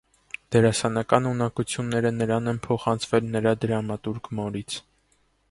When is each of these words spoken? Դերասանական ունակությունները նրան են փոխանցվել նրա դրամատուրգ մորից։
Դերասանական 0.53 1.27
ունակությունները 1.31 2.13
նրան 2.15 2.53
են 2.53 2.61
փոխանցվել 2.65 3.31
նրա 3.37 3.55
դրամատուրգ 3.67 4.33
մորից։ 4.41 4.81